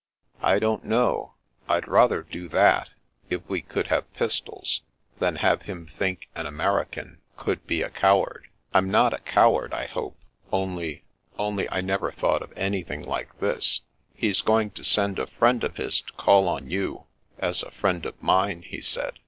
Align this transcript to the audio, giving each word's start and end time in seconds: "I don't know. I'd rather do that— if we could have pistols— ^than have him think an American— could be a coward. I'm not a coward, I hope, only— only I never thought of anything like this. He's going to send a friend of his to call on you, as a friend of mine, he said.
"I 0.41 0.57
don't 0.57 0.83
know. 0.83 1.35
I'd 1.69 1.87
rather 1.87 2.23
do 2.23 2.49
that— 2.49 2.89
if 3.29 3.47
we 3.47 3.61
could 3.61 3.85
have 3.89 4.11
pistols— 4.15 4.81
^than 5.21 5.37
have 5.37 5.61
him 5.61 5.85
think 5.85 6.27
an 6.33 6.47
American— 6.47 7.19
could 7.37 7.67
be 7.67 7.83
a 7.83 7.91
coward. 7.91 8.47
I'm 8.73 8.89
not 8.89 9.13
a 9.13 9.19
coward, 9.19 9.75
I 9.75 9.85
hope, 9.85 10.17
only— 10.51 11.03
only 11.37 11.69
I 11.69 11.81
never 11.81 12.11
thought 12.11 12.41
of 12.41 12.51
anything 12.57 13.03
like 13.03 13.37
this. 13.39 13.81
He's 14.15 14.41
going 14.41 14.71
to 14.71 14.83
send 14.83 15.19
a 15.19 15.27
friend 15.27 15.63
of 15.63 15.75
his 15.77 16.01
to 16.01 16.13
call 16.13 16.47
on 16.47 16.67
you, 16.71 17.05
as 17.37 17.61
a 17.61 17.69
friend 17.69 18.03
of 18.07 18.19
mine, 18.23 18.63
he 18.63 18.81
said. 18.81 19.19